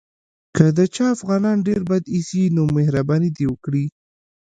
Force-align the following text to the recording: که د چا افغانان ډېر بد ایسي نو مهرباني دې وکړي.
که 0.55 0.65
د 0.77 0.79
چا 0.95 1.05
افغانان 1.15 1.57
ډېر 1.67 1.81
بد 1.89 2.03
ایسي 2.15 2.43
نو 2.55 2.63
مهرباني 2.77 3.29
دې 3.37 3.45
وکړي. 3.51 3.85